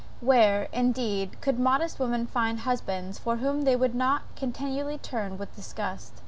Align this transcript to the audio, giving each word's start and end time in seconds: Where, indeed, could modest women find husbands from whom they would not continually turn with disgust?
Where, 0.19 0.63
indeed, 0.73 1.39
could 1.41 1.59
modest 1.59 1.99
women 1.99 2.25
find 2.25 2.61
husbands 2.61 3.19
from 3.19 3.37
whom 3.37 3.61
they 3.65 3.75
would 3.75 3.93
not 3.93 4.23
continually 4.35 4.97
turn 4.97 5.37
with 5.37 5.55
disgust? 5.55 6.13